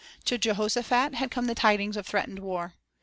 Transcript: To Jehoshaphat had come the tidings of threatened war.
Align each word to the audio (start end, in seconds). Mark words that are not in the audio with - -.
To 0.25 0.39
Jehoshaphat 0.39 1.13
had 1.13 1.29
come 1.29 1.45
the 1.45 1.53
tidings 1.53 1.95
of 1.95 2.07
threatened 2.07 2.39
war. 2.39 2.73